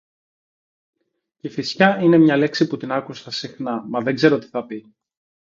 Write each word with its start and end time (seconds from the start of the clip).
Κηφισιά 1.37 1.97
είναι 2.01 2.17
μια 2.17 2.37
λέξη 2.37 2.67
που 2.67 2.77
την 2.77 2.91
άκουσα 2.91 3.31
συχνά, 3.31 3.81
μα 3.87 4.01
δεν 4.01 4.15
ξέρω 4.15 4.37
τι 4.39 4.47
θα 4.47 4.65
πει. 4.65 4.93